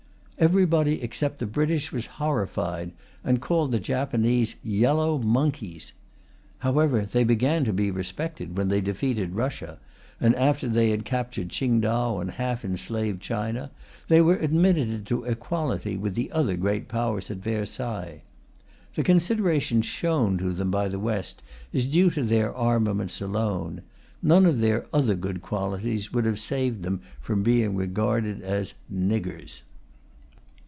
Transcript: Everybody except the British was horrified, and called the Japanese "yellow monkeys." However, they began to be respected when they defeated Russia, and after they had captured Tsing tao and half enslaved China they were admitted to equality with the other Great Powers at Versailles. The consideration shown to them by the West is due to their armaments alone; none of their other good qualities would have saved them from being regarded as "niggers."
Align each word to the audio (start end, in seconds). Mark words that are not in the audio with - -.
Everybody 0.39 1.03
except 1.03 1.37
the 1.37 1.45
British 1.45 1.91
was 1.91 2.07
horrified, 2.17 2.93
and 3.23 3.39
called 3.39 3.71
the 3.71 3.79
Japanese 3.79 4.55
"yellow 4.63 5.19
monkeys." 5.19 5.93
However, 6.57 7.05
they 7.05 7.23
began 7.23 7.63
to 7.63 7.71
be 7.71 7.91
respected 7.91 8.57
when 8.57 8.67
they 8.67 8.81
defeated 8.81 9.35
Russia, 9.35 9.77
and 10.19 10.33
after 10.33 10.67
they 10.67 10.89
had 10.89 11.05
captured 11.05 11.49
Tsing 11.53 11.79
tao 11.81 12.17
and 12.17 12.31
half 12.31 12.65
enslaved 12.65 13.21
China 13.21 13.69
they 14.07 14.19
were 14.19 14.37
admitted 14.37 15.05
to 15.05 15.23
equality 15.25 15.95
with 15.95 16.15
the 16.15 16.31
other 16.31 16.57
Great 16.57 16.87
Powers 16.87 17.29
at 17.29 17.37
Versailles. 17.37 18.23
The 18.95 19.03
consideration 19.03 19.83
shown 19.83 20.39
to 20.39 20.53
them 20.53 20.71
by 20.71 20.87
the 20.87 20.97
West 20.97 21.43
is 21.71 21.85
due 21.85 22.09
to 22.09 22.23
their 22.23 22.51
armaments 22.55 23.21
alone; 23.21 23.83
none 24.23 24.47
of 24.47 24.59
their 24.59 24.87
other 24.91 25.13
good 25.13 25.43
qualities 25.43 26.11
would 26.11 26.25
have 26.25 26.39
saved 26.39 26.81
them 26.81 27.01
from 27.19 27.43
being 27.43 27.75
regarded 27.75 28.41
as 28.41 28.73
"niggers." 28.91 29.61